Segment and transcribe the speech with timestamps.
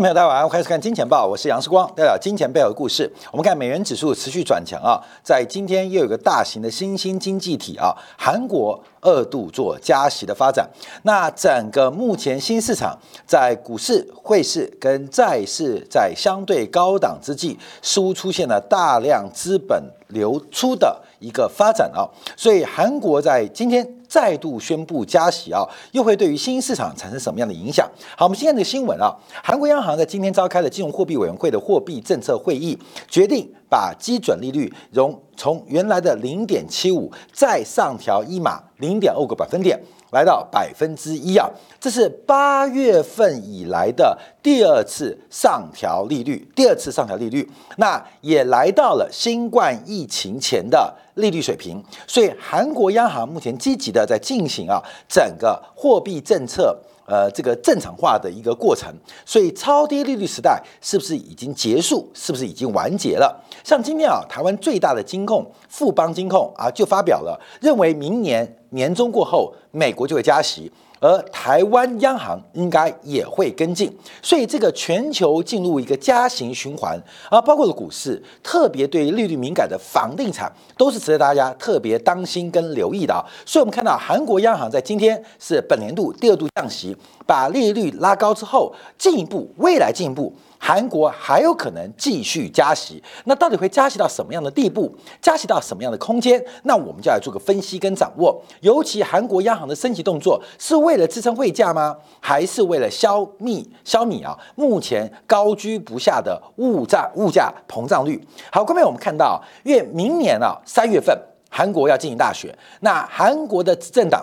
[0.00, 3.12] 众朋友，大家晚上好，欢迎看《金钱报》，我是杨世光，带表金钱背后的故事。
[3.30, 10.66] 我们看美元指数持续转强啊，在今天又有个大型的新兴经济体啊，韩国二度做加息的发展。
[11.02, 22.08] 那整个目前新市场在股市、汇市跟债市在相对高档之际，似乎出现了大量资本流出的一个发展啊，
[22.38, 23.99] 所以韩国在今天。
[24.10, 27.88] 再度宣布加息啊，又会对于新兴市场产生什么样的影响？
[28.16, 29.14] 好，我们今天的新闻啊，
[29.44, 32.76] 韩国央行在今天召开了金融货币委员会的货币政策会议，
[33.08, 39.80] 决定把基准利率从从原来的零点七五再上调一码零点二个百分点。
[40.12, 51.80] 来到百分之一啊，这是八月份以来的第二次上调利率，第二次上调利率，那也来到了新冠疫情前的利率水平。
[52.08, 56.76] 所以韩国央行目前积极的在进行啊整个货币政策
[57.10, 58.88] 呃这个正常化的一个过程。
[59.26, 62.08] 所以超低利率时代是不是已经结束？
[62.14, 63.44] 是不是已经完结了？
[63.64, 68.56] 像今天啊，台湾最大的金控富邦金控啊就发表了认为明年。
[68.72, 70.70] 年中过后，美国就会加息，
[71.00, 73.90] 而台湾央行应该也会跟进，
[74.22, 83.24] 所以这个全球进入一个加行循环，而包括了股市，特别对利率敏感的房地产，都是值得大家特别当心跟留意的啊。
[83.46, 86.94] 所以，我们看到韩国央行在今天是本年度第二度降息，
[87.26, 90.32] 把利率拉高之后，进一步未来进一步。
[90.62, 94.94] 韩国还有可能继续加息，那到底会加息到什么样的地步？
[95.22, 96.40] 加息到什么样的空间？
[96.64, 98.40] 那我们就来做个分析跟掌握。
[98.60, 101.96] 尤其韩国央行的升级动作，是为了支撑汇价吗？
[102.20, 108.22] 还是为了消弭消弭啊目前高居不下的物价物价膨胀率？
[108.52, 114.22] 好，后面我们看到，因为明年啊三月份韩国要进行大选，那韩国的执政党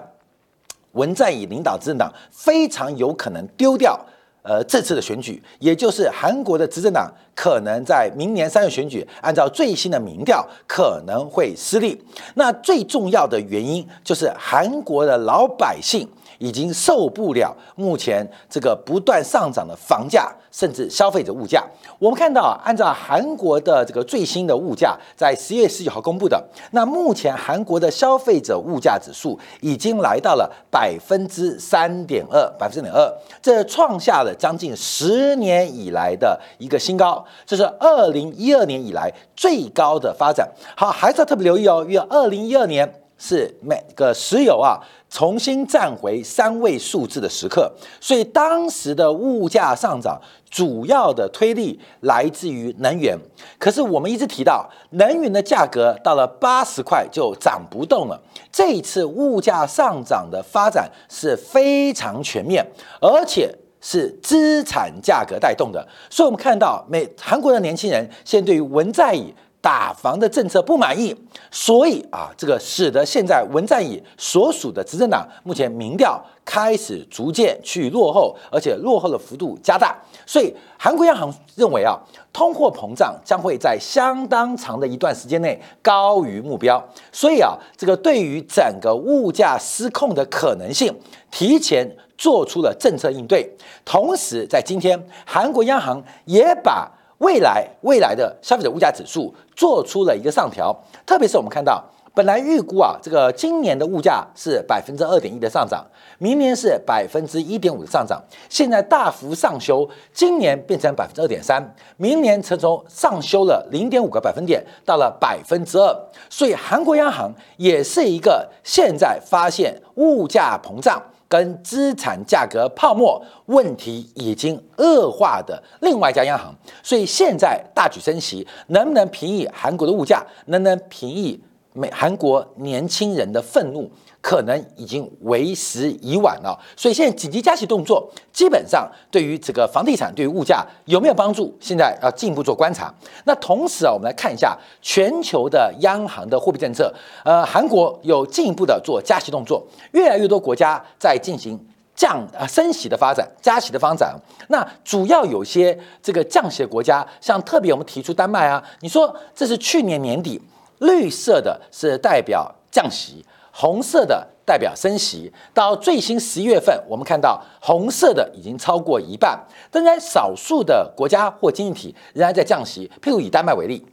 [0.92, 4.00] 文在寅领导执政党非常有可能丢掉。
[4.48, 12.04] 呃，这次的选举，也就是韩国的执政党可能在明年三月选举，按照最新的民调可能会失利。
[12.34, 16.10] 那最重要的原因就是韩国的老百姓。
[16.40, 21.66] 已经受不了目前这个不断上涨的房价，甚至消费者物价。
[21.98, 26.40] 我们看到，按照韩国的这个最新的物价，在十月十九号公布的，
[26.74, 33.12] 那目前韩国的消费者物价指数已经来到了百分之三点二，百分之点二，
[33.42, 40.50] 这创下了将近十年以来的一个新高，这是二零一二年以来最高的发展。
[40.76, 43.02] 好，还是要特别留意哦，因为二零一二年。
[43.20, 44.78] 是每个石油啊
[45.10, 47.68] 重新站回三位数字的时刻，
[48.00, 50.22] 所以当时的物价上涨
[50.52, 53.18] 主要的推力来自于能源。
[53.58, 58.22] 可是我们一直提到，能源的价格到了八十块就涨不动了。
[58.52, 62.64] 这一次物价上涨的发展是非常全面，
[63.02, 63.52] 而且
[63.90, 65.88] 是资产价格带动的。
[66.10, 69.34] 所以我们看到，美韩国的年轻人现在对于文在寅。
[69.60, 71.14] 打房的政策不满意，
[71.52, 79.98] 所以啊，这个使得现在文在寅所属的执政党目前民调开始逐渐去落后，而且落后的幅度加大。
[80.26, 82.00] 所以韩国央行认为啊，
[82.32, 86.82] 通货膨胀将会在相当长的一段时间内高于目标。
[87.12, 90.96] 所以啊，这个对于整个物价失控的可能性，
[91.30, 91.86] 提前
[92.18, 93.50] 做出了政策应对。
[93.86, 101.84] 同时，在今天，韩国央行也把未来未来的消费者物价指数做出了一个上调，特别是我们看到，
[102.14, 105.86] 本来预估啊，这个今年的物价是百分之二点一的上涨，
[106.20, 115.96] 明年是百分之一点五的上涨，现在大幅上修，今年变成百分之二点三，明年则从上修了零点五个百分点到了百分之二，
[116.30, 121.02] 所以韩国央行也是一个现在发现物价膨胀。
[121.28, 130.26] 跟资产价格泡沫问题已经恶化的另外一家央行，所以现在大举升息，能不能平抑韩国的物价？
[130.46, 131.40] 能不能平抑
[131.74, 133.92] 美韩国年轻人的愤怒？
[134.28, 141.56] 可能已经为时已晚了，所以现在紧急加息动作，基本上对于这个房地产、对于物价有没有帮助？
[141.62, 142.94] 现在要进一步做观察。
[143.24, 146.94] 那同时啊，我们来看一下全球的央行的货币政策。
[147.24, 151.58] 呃，韩国有进一步的做加息动作，越来越多国家在进行
[151.96, 154.14] 降啊升息的发展、加息的发展。
[154.50, 160.42] 那主要有些这个降息的国家，像特别我们提出丹麦啊，你说这是去年年底，
[160.80, 163.24] 绿色的是代表降息。
[163.60, 169.44] 红色的代表升息，到最新十一月份，我们看到红色的已经超过一半。
[169.72, 172.88] 仍然，少数的国家或经济体仍然在降息。
[173.02, 173.84] 譬如以丹麦为例，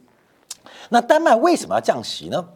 [0.89, 2.47] 那丹麦为什么要降息呢？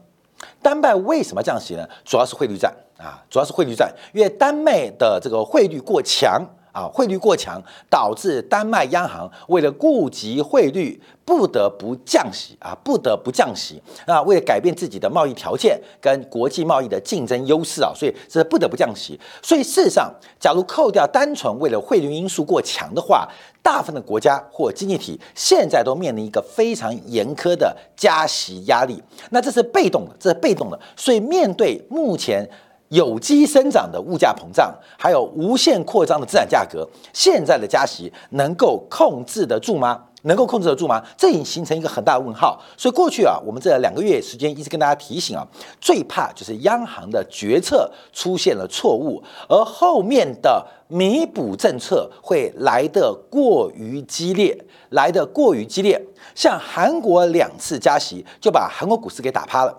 [0.62, 1.90] 丹麦为什么降息呢？
[2.06, 6.40] 主要是汇率战啊，主要是汇率战，因为丹麦的这个汇率过强。
[6.80, 13.82] 啊，汇率过强，导致丹麦央行为了顾及汇率，不得不降息啊，不得不降息。
[14.08, 19.20] 那为了改变自己的贸易条件跟国际贸易的竞争优势啊，所以这不得不降息。
[19.42, 20.10] 所以事实上，
[20.40, 23.28] 假如扣掉单纯为了汇率因素过强的话，
[23.62, 29.04] 大部分的国家或经济体现在都面临一个非常严苛的加息压力。
[29.32, 30.80] 那这是被动的，这是被动的。
[30.96, 32.50] 所以面对目前。
[32.90, 40.04] 有机生长的物价膨胀，还有无限扩张的资产价格，现在的加息能够控制得住吗？
[40.24, 41.02] 能够控制得住吗？
[41.18, 42.62] 这已经形成一个很大的问号。
[42.76, 45.48] 所以过去啊，我们这两个月时间一直跟大家提醒啊，
[45.80, 54.58] 最怕就是央行的决策出现了错误，而后面的弥补政策会来得过于激烈，
[54.90, 56.02] 来得过于激烈。
[56.36, 59.74] 像韩国两次加息，就把韩国股市给打趴了。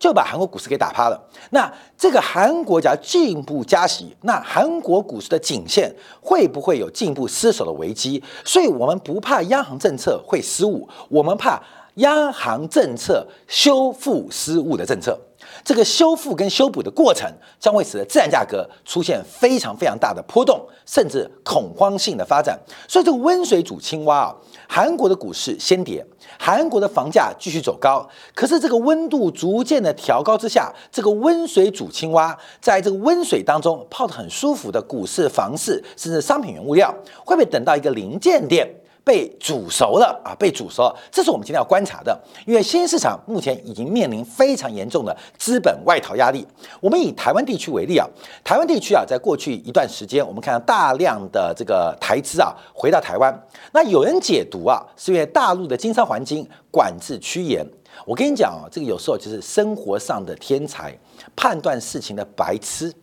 [0.00, 1.28] 就把韩国股市给打趴了。
[1.50, 8.20] 那这个韩国家进一步加息，那韩国股市的颈线会不会有进一步失守的危机？
[8.44, 11.62] 所以我们不怕央行政策会失误，我们怕
[11.96, 15.16] 央行政策修复失误的政策。
[15.64, 22.58] 这个修复跟修补的过程将会使得自然价格出现非常非常大的波动，甚至恐慌性的发展。
[22.88, 24.36] 所以这个温水煮青蛙啊，
[24.72, 26.06] 韩国的股市先跌。
[26.38, 36.94] 韩国的房价继续走高，可是这个温度逐渐的调高之下，这个温水煮青蛙，在这个温水当中泡得很舒服的股市、房市，甚至商品原物料，
[37.24, 38.72] 会不会等到一个临界点？
[39.10, 40.30] 被煮熟了啊！
[40.38, 42.16] 被煮熟了，这是我们今天要观察的。
[42.46, 46.46] 因为新兴市场目前已经面临非常严重的资本外逃压力。
[46.80, 48.06] 我们以台湾地区为例啊，
[48.44, 53.36] 台湾地区啊，在过去一段时间，我们看到大量的这个台资啊回到台湾。
[53.72, 57.66] 那有人解读啊，是因为大陆的经商环境管制趋严。
[58.06, 60.96] 我跟你讲啊，这个有时候就是生活上的天才，
[61.34, 62.94] 判断事情的白痴。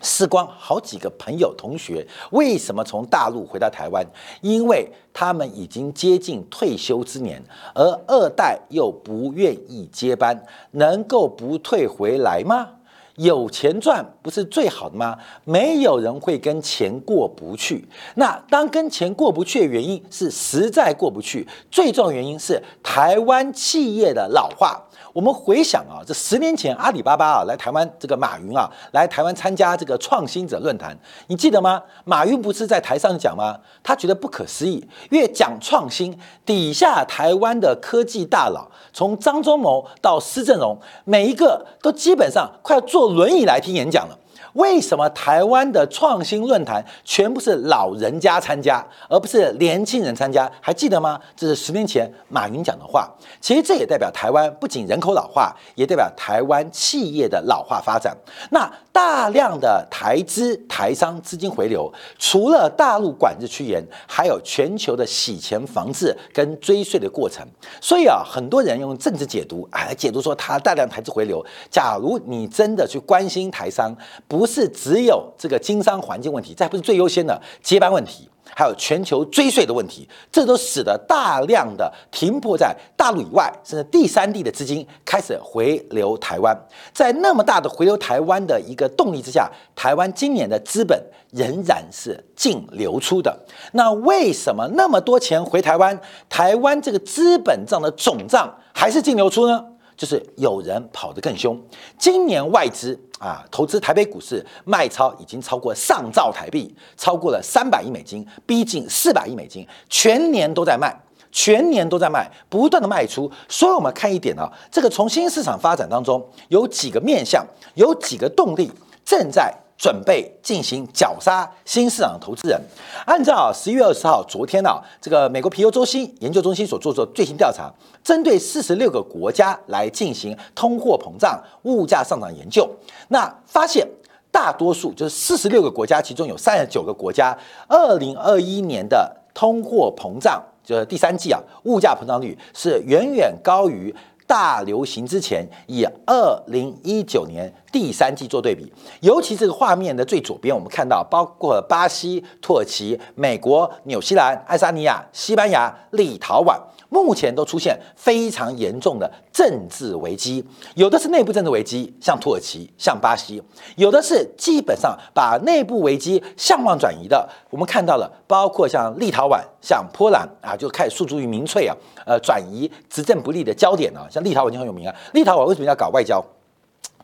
[0.00, 4.06] 时光好几个朋友同学为什么从大陆回到台湾？
[4.40, 7.42] 因为他们已经接近退休之年，
[7.74, 12.68] 而二代又不愿意接班，能够不退回来吗？
[13.16, 15.16] 有钱赚不是最好的吗？
[15.44, 17.82] 没有人会跟钱过不去。
[18.16, 24.78] 那当跟钱过不去的原因是实在过不去，最重要原因是台湾企业的老化。
[25.14, 30.96] 我们回想啊，这十年前阿里巴巴啊来台湾，这个马云啊来台湾参加这个创新者论坛，
[31.28, 31.82] 你记得吗？
[32.04, 33.58] 马云不是在台上讲吗？
[33.82, 44.17] 他觉得不可思议，越讲创新，底下台湾的科技大佬，从张忠谋到施正荣，每一个都基本上快要坐轮椅来听演讲了。
[44.54, 50.50] 为什么台湾的创新论坛全部是老人家参加，而不是年轻人参加？
[50.60, 51.20] 还记得吗？
[51.36, 53.08] 这是十年前马云讲的话。
[53.40, 58.16] 其实这也代表台湾不仅人口老化，也代表台湾企业的老化发展。
[58.50, 67.46] 那大量的台资、台商资金回流，除了大陆管制趋严，还有全球的洗钱防治跟追税的过程。
[67.80, 71.40] 所以啊，很多人用政治解读啊解读说，他大量台资回流。
[71.70, 73.96] 假如你真的去关心台商，
[74.26, 86.52] 不是只有这个经商环境问题，这还不是最优先的接班问题，还有全球追税的问题，这都使得大量的停泊在大陆以外甚至第三地的资金开始回流台湾。
[86.92, 91.00] 在那么大的回流台湾的一个动力之下，台湾今年的资本
[91.30, 93.38] 仍然是净流出的。
[93.74, 95.96] 那为什么那么多钱回台湾，
[96.28, 99.64] 台湾这个资本账的总账还是净流出呢？
[99.98, 101.60] 就是有人跑得更凶。
[101.98, 110.96] 今年外资啊投资台北股市卖超已经超过上兆台币，超过了三百亿美金，逼近四百亿美金，全年都在卖，
[111.32, 113.30] 全年都在卖，不断的卖出。
[113.48, 118.72] 所以我们看一点呢，这个从新市场发展当中有几个面向，有几个动力
[119.04, 119.52] 正在。
[119.78, 122.60] 准备进行绞杀新市场的投资人。
[123.06, 132.68] 按照十一月二十号昨天啊，这个美国皮尤中心研究中心所做的最新调查，针对四十六个国家来进行通货膨胀、物价上涨研究，
[133.06, 133.86] 那发现
[134.32, 143.94] 大多数就是四十六个国家，其中有三十九个国家，二零二一年的通货膨胀就是第三季啊，物价膨胀率是远远高于。
[144.28, 148.70] 大流行之前，以二零一九年第三季做对比，
[149.00, 156.56] 尤其这个画面的最左边，我们看到包括巴西、土耳其、美国、纽西兰、爱沙尼亚、西班牙、立陶宛。
[156.88, 163.40] 目前都出现非常严重的政治危机，有的是内部政治危机，像土耳其、像巴西；
[163.76, 167.28] 有的是基本上把内部危机向外转移的。
[167.50, 171.76] 我们看到了，包括像立陶宛、像波兰啊，就开始诉诸于民粹啊，
[172.06, 174.06] 呃，转移执政不利的焦点啊。
[174.10, 176.24] 像立陶宛就很有名啊，立陶宛为什么要搞外交？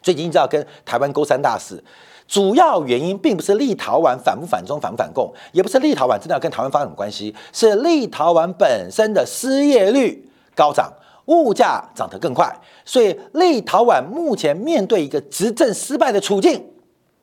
[0.03, 1.83] 最近知道跟台湾勾三大四，
[2.27, 10.93] 主要原因并不是立陶宛反不反中、反不反共，也不是立陶宛真的要跟台湾发生什么关系，是立陶宛本身的失业率高涨，
[11.27, 12.55] 物价涨得更快，
[12.85, 16.65] 所以立陶宛目前面对一个执政失败的处境，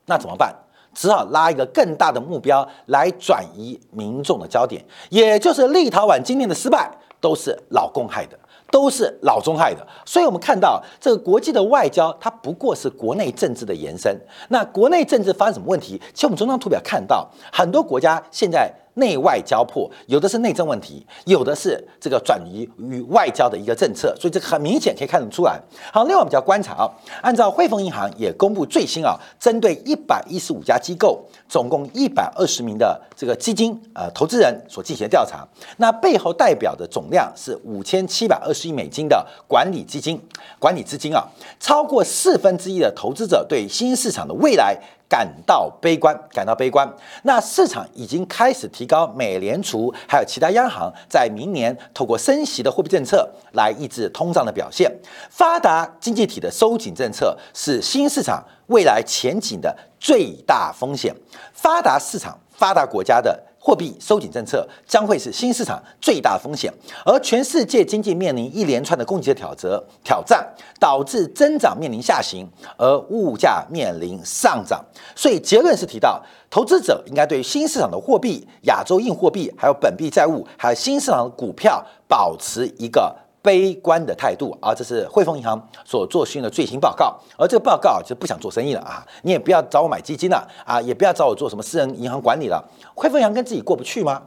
[0.06, 0.54] 那怎么办？
[0.94, 8.38] 只好拉一个更大的目标来转移民众的焦点，也就是立陶宛今天的失败都是老共害的。
[8.72, 14.18] 都是老中害的，所以我们看到这个国际的外交，它不过是国内政治的延伸。
[14.48, 16.00] 那国内政治发生什么问题？
[16.14, 18.72] 其实我们从这张图表看到，很多国家现在。
[18.94, 25.60] 内外交迫，有的是内政问题，有的是这个转移与外交的一个政策，所以这很明显可以看得出来。
[25.92, 26.90] 好，另外我们就要观察啊，
[27.22, 35.46] 按照汇丰银行也公布最新啊，针对一百一十五家机构，总共一百二十名的这个基金呃投资人所进行的调查，
[35.78, 40.20] 那背后代表的总量是五千七百二十亿美金的管理基金
[40.58, 41.26] 管理资金啊，
[41.58, 44.78] 超过四分之一的投资者对新兴市场的未来。
[45.12, 46.90] 感到悲观，感到悲观。
[47.24, 54.90] 那市场已经开始提高美联储还有其他央行在明年透过升息的货币政策来抑制通胀的表现。
[55.28, 61.14] 发达经济体的收紧政策是新市场未来前景的最大风险。
[61.52, 63.38] 发达市场、发达国家的。
[63.64, 66.72] 货币收紧政策将会是新市场最大风险，
[67.06, 70.44] 而全世界经济面临一连串的供给的挑折挑战，
[70.80, 72.44] 导致增长面临下行，
[72.76, 74.84] 而物价面临上涨。
[75.14, 83.16] 所以结论是提到，投资者应该对新市场的货币、亚洲硬货币、还有本币债务、还有新市场的股票保持一个。
[83.42, 92.64] 悲观的态度啊，这是汇丰银行所做新的最新报告，而这个报告就不想做生意了啊，你也不要找我买基金了啊，也不要找我做什么私人银行管理了。
[92.94, 94.22] 汇丰银行跟自己过不去吗？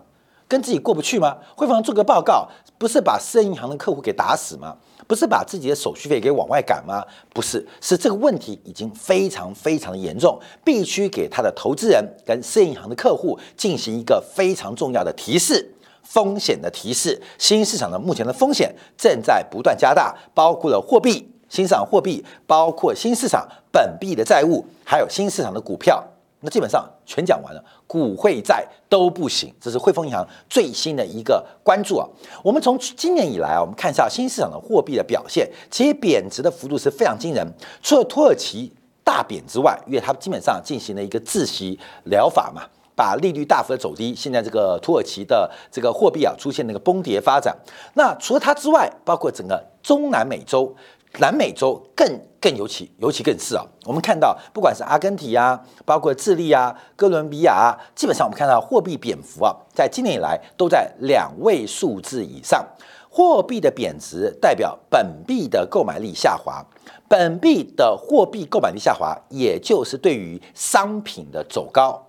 [0.48, 1.38] 跟自己过不去吗？
[1.56, 4.76] 汇丰做个报告，不是把私人银行的客户给打死吗？
[5.08, 7.04] 不是把自己的手续费给往外赶吗？
[7.34, 15.75] 不是，是这个问题已经非常非常的严重，必须给他的投资人跟私人银行的客户进行一个非常重要的提示。
[16.06, 26.02] 风险的提示，新市场的目前的风险正在不断加大，包括了货币、新市场货币，包括新市场本币的债务，还有新市场的股票。
[26.42, 29.52] 那基本上全讲完了，股汇债都不行。
[29.60, 32.08] 这是汇丰银行最新的一个关注啊。
[32.44, 37.44] 我们从今年以来啊，我们看一下新市场的货币的表现，其实贬值的幅度是非常惊人。
[37.82, 38.72] 除了土耳其
[39.04, 42.62] 大贬之外，因为它基本上进行了一个自息疗法嘛。
[42.96, 47.56] 把利率大幅的走低，现在这个土耳其的这个货币啊出现那个崩跌发展。
[47.94, 50.74] 那除了它之外，包括整个中南美洲、
[51.20, 52.08] 南美洲更
[52.40, 53.66] 更尤其尤其更是啊。
[53.86, 62.66] 我们看到，不管是阿根廷啊，包括智利啊、哥伦比亚啊，基本上我们看到货币贬幅啊，在今年以来都在两位数字以上。
[63.10, 66.66] 货币的贬值代表本币的购买力下滑，
[67.08, 72.05] 本币的货币购买力下滑，也就是对于商品的走高。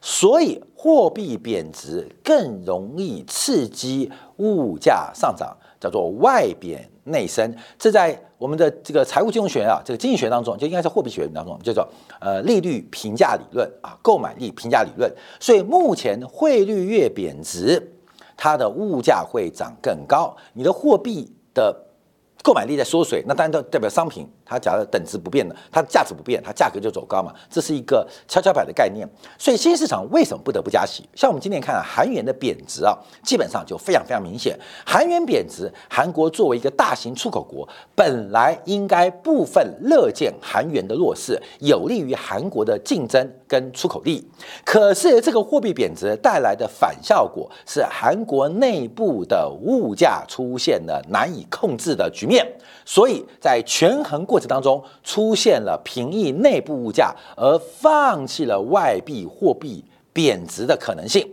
[0.00, 7.54] 所以货币贬值更容易刺激物价上涨，叫做外贬内升。
[7.78, 11.86] 这在我们的这个财务金融学啊，这个经济学当中，就应该是货币学当中叫做
[12.18, 15.12] 呃利率评价理论啊，购买力评价理论。
[15.38, 17.92] 所以目前汇率越贬值，
[18.38, 21.76] 它的物价会涨更高，你的货币的
[22.42, 24.26] 购买力在缩水，那当然都代表商品。
[24.50, 29.08] 它假如等值不变的，它的价值不变，它价格就走高嘛，这是一个跷跷板的概念。
[29.38, 31.08] 所以新市场为什么不得不加息？
[31.14, 34.58] 像我们今天看啊，韩元的贬值啊，基本上就非常非常明显。
[34.84, 44.28] 韩元贬值，韩国作为一个大型出口国，本来应该部分乐见韩元的弱势，有利于韩国的竞争跟出口力。
[44.64, 52.44] 可是这个货币贬值带来的反效果是，韩国内部的物价出现了难以控制的局面。
[52.84, 61.26] 所以在权衡过当中，出现了平抑内部物价而放弃了外币货币贬值的可能性。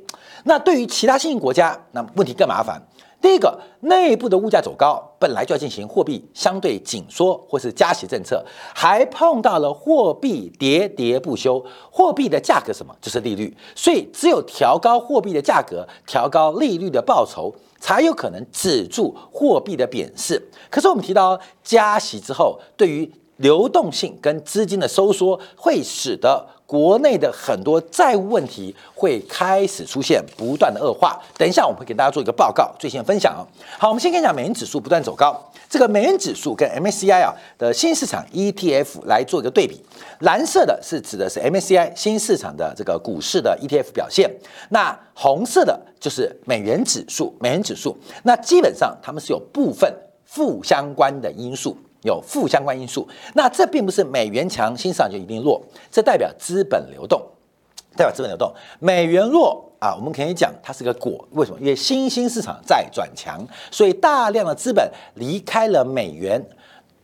[0.43, 2.81] 那对于其他新兴国家，那问题更麻烦。
[3.21, 11.63] 第一个，内部的物价走高，本来就要进行货币相对紧缩或是加息政策，还碰到了货币喋喋不休。
[11.91, 12.95] 货币的价格什么？
[13.01, 13.55] 就是利率。
[13.75, 17.53] 所以只有调高货币的价格，调高利率的报酬。
[17.79, 20.41] 才有可能止住货币的贬势。
[20.67, 26.47] 可是我们提到加息之后，对于流动性跟资金的收缩，会使得。
[26.67, 31.17] 国内的很多债务问题会开始出现不断的恶化。
[31.37, 33.41] 等一下，我们会给大家做一个报告，最新的分享啊。
[33.79, 35.41] 好，我们先看一下美元指数不断走高。
[35.69, 39.81] 这个美元指数跟 MSCI 啊的新市场 ETF 来做一个对比。
[40.19, 44.29] 蓝色的是指的是 MSCI 新市场的这个股市的 ETF 表现，
[44.69, 47.33] 那红色的就是美元指数。
[47.39, 49.93] 美元指数，那基本上它们是有部分
[50.25, 51.77] 负相关的因素。
[52.07, 53.07] 有负相关因素。
[53.35, 55.61] 那这并不是美元强，新市场就一定弱，
[55.91, 57.21] 这代表资本流动，
[57.95, 58.51] 代表资本流动。
[58.79, 61.59] 美元弱啊，我们可以讲它是个果，为什么？
[61.59, 66.43] 因为新兴市场在转强，所以大量的资本离开了美元，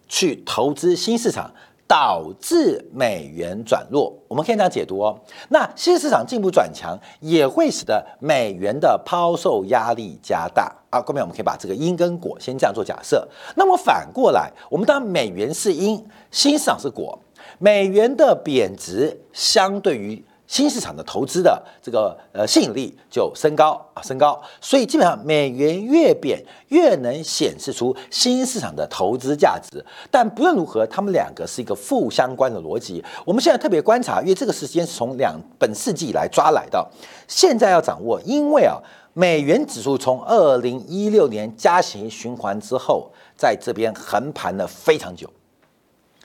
[0.07, 1.53] 去投资新市场。
[1.93, 5.15] 导致美元转弱，我们可以这样解读哦。
[5.49, 10.99] 那新市场进一步转强，也会使得美元的抛售压力加大啊。
[10.99, 13.27] 后面我们可以把这个因跟果先这样做假设。
[13.55, 17.19] 那么反过来，我们当美元是因，新市场是果，
[17.59, 20.25] 美元的贬值相对于。
[20.45, 29.83] 新市场的投资的这个呃吸引力就升高啊，升高，所以基本上美元越贬越能显示出新市场的投资价值。
[30.11, 33.03] 但不论如何，他们两个是一个负相关的逻辑。
[33.25, 36.87] 我们现在特别观察，因为这个时间是从两本世纪以来抓来的，
[37.27, 38.77] 现在要掌握，因为啊，
[39.13, 45.27] 美元指数从二零一六年加息循环之后，在这边横盘了非常久，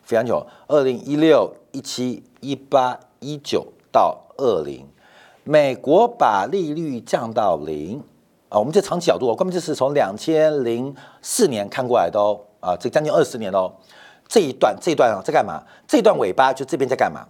[0.02, 3.66] 非常久，二零一六、一七、一八、一九。
[3.90, 4.86] 到二零，
[5.44, 8.02] 美国把利率降到零
[8.48, 13.72] 啊，我们这长期角度，根本就是从两千零四年看过来的哦啊，这将近二十年喽。
[14.26, 15.62] 这一段这一段啊在干嘛？
[15.86, 17.26] 这段尾巴就这边在干嘛？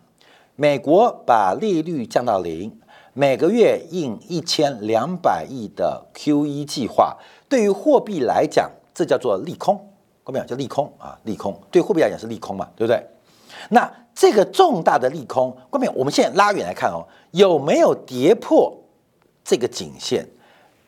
[0.56, 2.76] 美国把利率降到零，
[3.12, 7.16] 每个月印一千两百亿的 QE 计划，
[7.48, 9.76] 对于货币来讲，这叫做利空，
[10.24, 10.44] 看到没有？
[10.44, 13.06] 叫利空啊，利空对货币来讲是利空嘛，对不对？
[13.68, 18.76] 那这个重大的利空，关键我们现在拉远来看哦，有没有跌破
[19.44, 20.26] 这个颈线？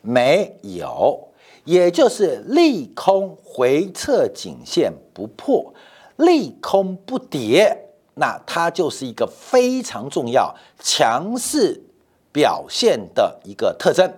[0.02, 1.28] 没有，
[1.64, 5.72] 也就是利空回撤颈线不破，
[6.16, 11.82] 利空不跌，那它就是一个非常重要强势
[12.32, 14.10] 表现的一个特征。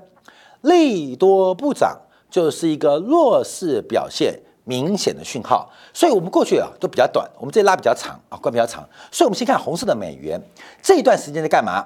[0.60, 4.40] 利多不涨，就是一个弱势表现。
[4.64, 10.40] 明显的讯号，所以我们过去啊都比较短，我们这拉比较长啊，关比较长，所以我们先看红色的美元
[10.80, 11.84] 这一段时间在干嘛？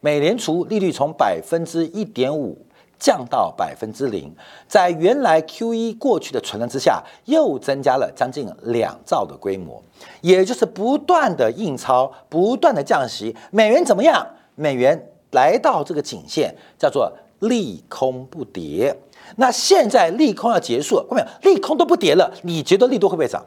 [0.00, 2.58] 美联储利率从百分之一点五
[2.98, 4.34] 降到百分之零，
[4.68, 9.82] 在原来 Q E 过去的存量之下，又增加了将近两兆的规模，
[10.20, 14.26] 也就是不断的印钞，不断的降息，美元怎么样？
[14.54, 18.94] 美元来到这个颈线，叫做利空不跌。
[19.36, 21.30] 那现在利空要结束，了，看到？
[21.42, 23.44] 利空都不跌了，你觉得利多会不会涨？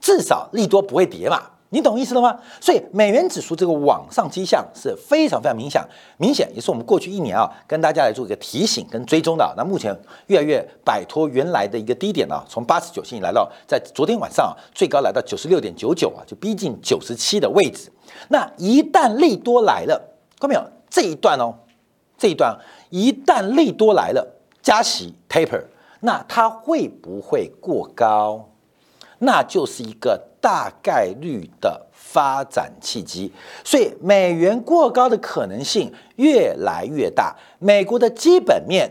[0.00, 2.38] 至少利多不会跌嘛，你懂意思了吗？
[2.60, 5.82] 所以美元指数这个往上迹象是非常非常明显，
[6.18, 9.54] 明显也是我们过去一年啊跟大家来做一个提醒跟追踪的。
[9.56, 17.90] 那目前越来越摆脱原来的一个低点了，从八十九线来到在昨天晚上最高来到九十六点九九啊，就逼近九十七的位置。
[18.28, 19.98] 那一旦利多来了，
[20.38, 20.62] 看到没有？
[20.90, 21.54] 这一段哦，
[22.18, 22.56] 这一段
[22.90, 24.30] 一旦利多来了。
[24.64, 25.62] 加息 taper，
[26.00, 28.48] 那它会不会过高？
[29.18, 33.30] 那就是一个大概率的发展契机。
[33.62, 37.36] 所以美元过高的可能性越来越大。
[37.58, 38.90] 美国的基本面，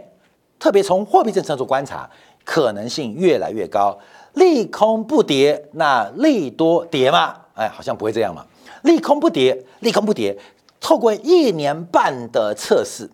[0.59, 2.09] 特别从货币政策做观察，
[2.45, 3.97] 可能性越来越高。
[4.35, 7.35] 利空不跌，那利多跌吗？
[7.55, 8.45] 哎，好像不会这样嘛。
[8.83, 10.37] 利空不跌，利空不跌。
[10.79, 13.09] 透过一年半的测试，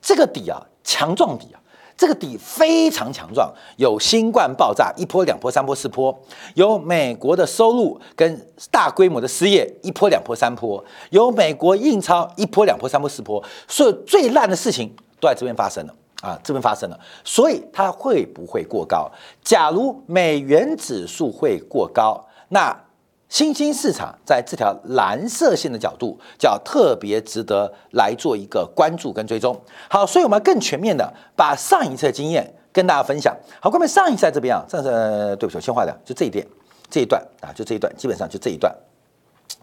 [0.00, 1.60] 这个底啊，强壮底啊。
[1.96, 6.16] 这个底非常强壮，有新冠爆炸一波两波三波四波，
[6.54, 19.10] 有美国的收入跟大规模的失业一波两波三波，有美国印钞一波两波三波四波，所以最烂的事情都在这边发生了啊，这边发生了，所以它会不会过高？
[19.42, 22.85] 假如美元指数会过高，那。
[23.28, 29.60] 新兴市场在这条蓝色线的角度，叫特别值得来做一个关注跟追踪。
[29.90, 33.36] 好，所以我们要更全面的把上一次的经验跟大家分享。
[33.60, 36.46] 好，各位上一次在这边啊，这是对不起，我先划掉，就这一点，
[36.88, 38.72] 这一段啊，就这一段，基本上就这一段，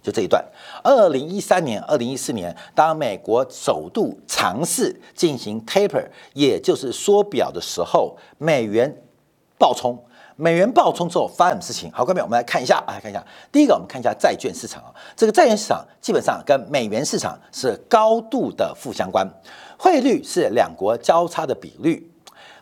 [0.02, 0.44] 就这一段。
[0.84, 9.02] 二零一三年、二零一四年，当美国首度尝试进行 taper，也就是缩表的时候，美元
[9.58, 10.04] 暴冲。
[10.36, 11.92] 美元暴冲之后发生什么事情？
[11.92, 13.24] 好，各位，我们来看一下，来看一下。
[13.52, 19.28] 第一个，我们看一下债券市场啊，这个债券市场基本上跟美元市场是高度的负相关，
[19.78, 22.10] 汇率是两国交叉的比率。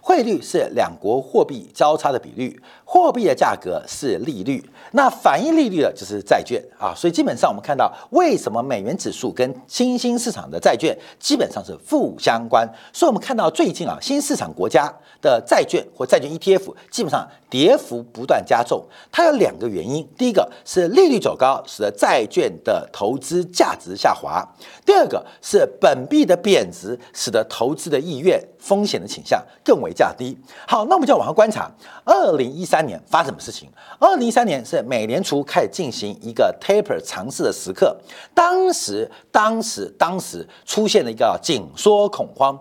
[0.03, 2.60] 汇率是两国货币交叉的比率，
[2.93, 6.93] 货币的价格是利率，那反映利率的就是债券啊。
[6.93, 12.69] 所以基本上我们看到，为什么美元指数跟新兴市场的债券基本上是负相关？
[12.91, 18.84] 所以我们看到最近啊，新市场国家的债券或债券 ETF 基本上跌幅不断加重。
[19.10, 24.45] 它有两个原因，第一个是利率走高，使得债券的投资价值下滑；
[24.86, 29.93] 第二个是本币的贬值，使得投资的意愿、风险的倾向更为。
[29.93, 31.69] 降低好，那我们就要往上观察。
[32.06, 33.70] 二零一三三年发生什么事情？
[34.00, 37.96] 二零一三年是美联储开始进行一个 taper 尝试的时刻，
[38.34, 42.60] 当时当时当时出现了一个紧缩恐慌，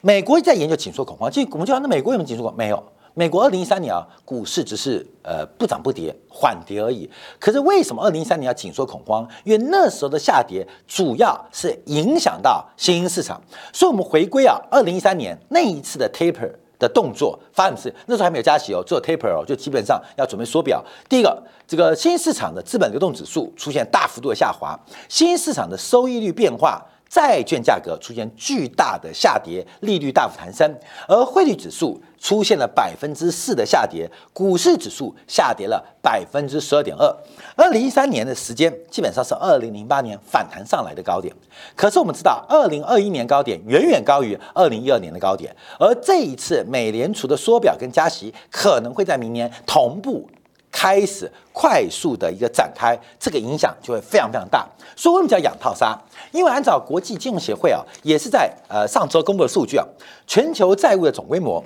[0.00, 2.50] 美国在研究紧缩恐慌，其实我们就讲那美国有没有紧缩过？
[2.52, 2.82] 没有。
[3.12, 7.10] 美国二零一三年啊，股市只是呃不涨不跌，缓跌而已。
[7.38, 9.28] 可是为什么二零一三年要紧缩恐慌？
[9.44, 13.38] 因为那时候的下跌主要是影响到新兴市场。
[13.74, 20.84] 所以，我们回归啊，二零一三年那一次的 taper 的动作发生是那时候还没有加息哦，只有 taper 哦，就基本上要准备缩表。
[21.08, 24.76] 第一个，这个新市场的资本流动指数出现大幅度的下滑，
[25.08, 26.84] 新市场的收益率变化。
[27.10, 30.72] 债券价格出现巨大的下跌，利率大幅弹升，
[31.08, 37.12] 而汇率指数出现了百分之四的下跌，股市指数下跌了百分之十二点二。
[37.56, 41.34] 二零一三年的时间基本上是二零零八年反弹上来的高点，
[41.74, 50.30] 可是我们知道，二零二一年高点远远高于二零一二年的高点，而这一次美联储的缩表跟加息可能会在明年同步。
[50.80, 54.66] 开始快速的一个展开，这个影响就会非常非常大。
[54.96, 55.94] 所以为什么叫养套杀？
[56.32, 59.84] 因为按照国际金融协会啊，也是在呃上周公布的数据啊，
[60.26, 61.62] 全球债务的总规模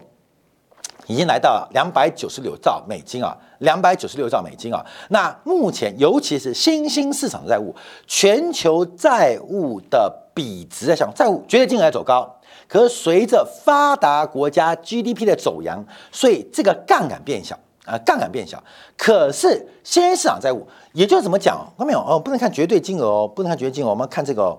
[1.07, 4.85] 已经来到两百九十六兆美金啊，两百九十六兆美金啊。
[5.11, 7.73] 那目前尤其是新兴市场的债务，
[8.09, 12.29] 全球债务的比值在向债务绝对金额在走高，
[12.67, 17.57] 可是随着发达国家 GDP 的走扬，所以这个杠杆变小。
[17.85, 18.63] 啊，杠杆变小，
[18.97, 21.57] 可是新兴市场债务，也就是怎么讲？
[21.77, 22.01] 看到没有？
[22.01, 24.59] 哦，不能看绝对金额哦，不能看绝对金额，我们看这个，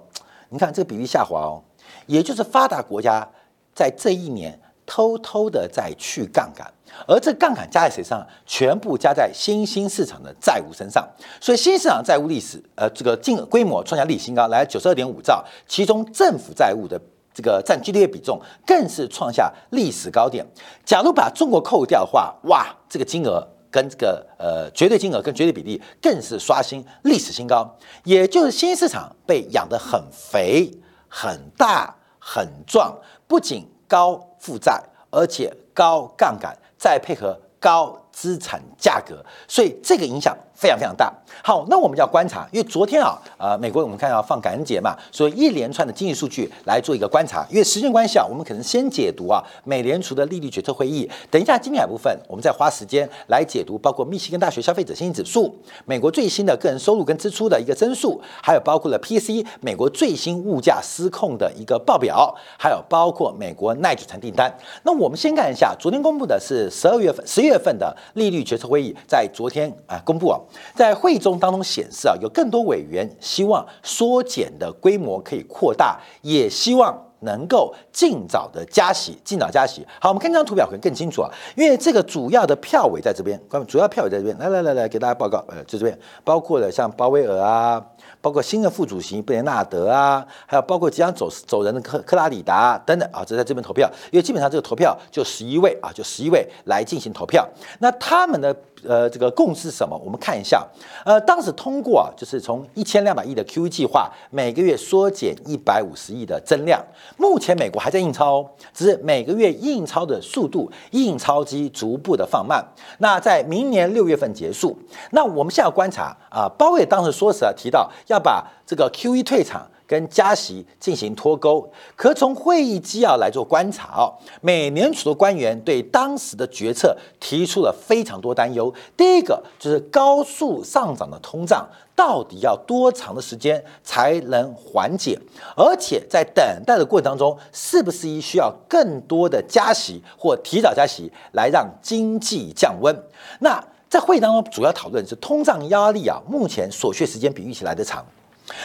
[0.49, 1.63] 你看这个比例下滑哦，
[2.05, 3.27] 也就是发达国家
[3.73, 6.71] 在这一年偷偷的在去杠杆，
[7.07, 8.23] 而这杠杆加在谁上？
[8.45, 11.07] 全部加在新兴市场的债务身上，
[11.41, 17.01] 所以新兴市场债务历史，呃，这个净规模创下历史新高，来九十二点五兆，其中政府债务的。
[17.36, 20.43] 这个占 GDP 比重更是创下历史高点。
[20.86, 27.69] 假如把中国扣掉的话，哇，这个金额跟这个呃绝对金额跟绝对比例更是刷新历史新高。
[28.06, 30.71] 也就是新兴市场被养得很肥、
[31.10, 40.34] 很大、很壮，不仅高负债，而且高杠杆，再配合高资产价格，所以这个影响。
[40.65, 41.13] 非常非常大。
[41.43, 47.45] 好，那我们要观察，因为昨天啊，呃，美国我们看要放感恩节嘛，所以一连串的经济数据来做一个观察。
[47.51, 51.08] 因为时间关系啊，我们可能先解读啊，美联储的利率决策会议。
[51.30, 64.51] 等一下精彩部分，我们再花时间来解读，包括密西根大学消费者信心指数、美国最新的个人收入跟支出的一个增速，还有包括了 PC 美国最新物价失控的一个报表，还有包括美国耐久材订单。
[64.82, 70.39] 那我们先看一下，昨天公布的是十二月份、十一月份的利率决策会议，在昨天啊公布啊。
[70.73, 79.85] 在会中当中显示啊，有更多委员希望缩减的规模可以扩大，也希望能够尽早的加息，尽早加息。
[79.99, 87.83] 好，我们看这张图表可能更清楚啊，因为这个主要的票委在这边，主要票委在这边，来来来来给大家报告，呃，在这边包括了像鲍威尔啊，
[88.21, 97.47] 包括新的副主席布雷纳德啊，还有包括即将走走人的克克拉里达等等啊，这在这边投票，因为基本上这个投票就十一位啊，就十一位来进行投票，
[97.79, 98.55] 那他们的。
[98.88, 100.00] 呃，这个共识是什么？
[100.04, 100.65] 我们看一下。
[101.06, 106.84] 呃，当时通过啊，就是从一千两百亿的 QE 计划，每个月缩减一百五十亿的增量。
[107.17, 112.63] 目前美国还在印钞，只是每个月印钞的速度，印钞机逐步的放慢。
[113.00, 114.78] 那在明年六月份结束。
[115.12, 119.67] 那我们现在要观察啊，鲍威尔当时说时啊，提到要把这个 QE 退场。
[119.88, 128.74] 跟加息进行脱钩，可从会议纪要来做观察哦，美联储的官员对当时的决策提出了非常多担忧。
[128.98, 135.19] 第一个就是高速上涨的通胀到底要多长的时间才能缓解，
[135.56, 142.95] 而且在等待的过程当中，是不是需要更多的加息或提早加息来让经济降温？
[143.39, 148.06] 那在会议当中主要讨论是通胀压力啊，目前所需时间比预期来的长。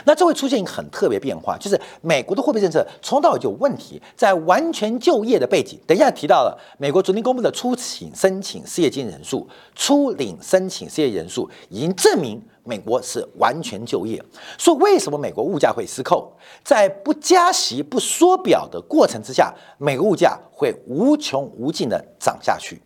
[0.05, 5.79] 那这会出现一个很特别变化，就是美国的货币政策从到有问题，在完全就业的背景。
[5.87, 14.23] 等一下提到了美国昨天公布的出请申请失业金人数、初领申请失业人数，已经证明美国是完全就业。
[14.59, 16.31] 说为什么美国物价会失控？
[16.63, 22.81] 在不加息、不缩表的过程之下，美国物价会无穷无尽的涨下去。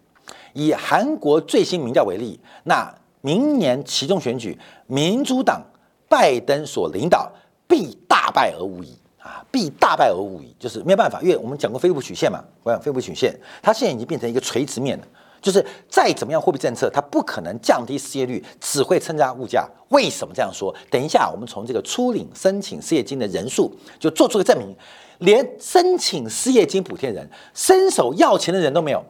[0.53, 5.61] 以韩国最新民调为例，那明年其中选举，民主党。
[6.09, 7.31] 拜登所领导
[7.67, 15.05] 必大败而无疑啊，必大败而无疑，就是没有办法，因为我们讲过菲利普曲线嘛，我讲菲利普曲线，它现在已经变成一个垂直面了，
[15.41, 19.67] 就是再怎么样货币政策，它不可能降低失业率，只会增加物价。
[19.89, 20.75] 为什么这样说？
[20.91, 24.77] 等一下，我们从这个初领申请失业金的人数就做出个证明，
[25.21, 29.03] 连申请失业金补贴人、伸手要钱的人都没有。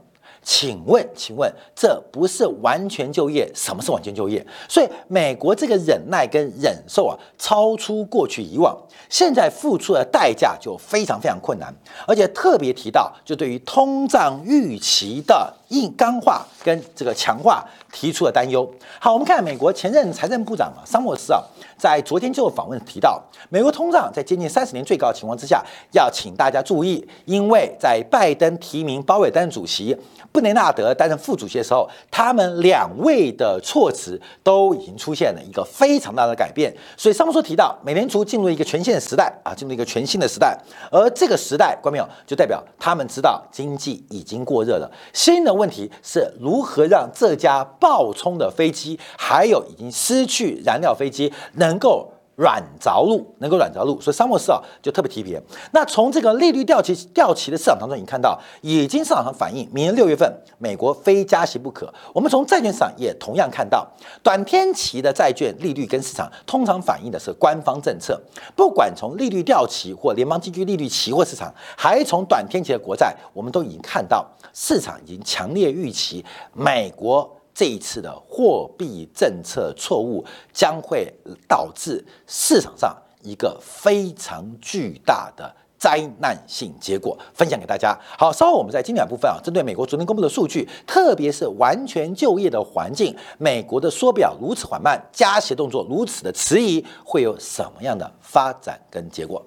[0.45, 3.51] 请问，请问，这不是完全就业？
[3.55, 4.47] 什么是完全就业？
[4.69, 8.77] 所以，美国这个忍耐跟忍受啊，超出过去以往，
[9.09, 11.75] 现在付出的代价就非常非常困难，
[12.07, 18.69] 而且特别提到，就对于通胀预期的硬刚化跟这个强化提出了担忧。
[19.01, 21.43] 好，我们看美国前任财政部长啊，桑莫斯啊，
[21.77, 29.97] 在昨天就访问提到，美国通胀在接近三十年最高情况之下，要请大家注意，因为在拜登提名鲍威尔担任主席。
[30.33, 36.75] 布雷纳德担任副主席的时候，他们两位的措辞都已经出现了一个非常大的改变。
[36.97, 40.59] 所以，上面说提到，美联储进入一个全新的时代啊，进入一个全新的时代。
[40.91, 44.91] 而这个时代，观众朋友就代表他们知道经济已经过热了。
[45.13, 52.14] 新的问问题是如何让这架爆冲的飞机，还有已经失去燃料飞机，能够。
[52.37, 55.41] 软着陆能够软着陆，所以沙漠斯啊就特别提别。
[55.73, 61.93] 那从这个利率调期调期的市场当中，你看到已经市场上反映，明年六月份美国非加息不可。
[62.13, 63.87] 我们从债券市场也同样看到，
[64.23, 68.21] 短天期的债券利率跟市场通常反映的是官方政策。
[68.57, 77.31] 不管从利率调期或联邦基金利率期货市场，还从短天期的国债，我们都已经看到市场已经强烈预期美国。
[77.55, 81.13] 这一次的货币政策错误将会
[81.47, 87.95] 导致市场上一个非常巨大的灾难性结果，分享给大家。
[88.19, 99.45] 好，稍后我们在今两部分啊，针对美国昨天公布的数据，特别是完全就业的环境，美国的缩表如此缓慢，加息动作如此的迟疑，会有什么样的发展跟结果？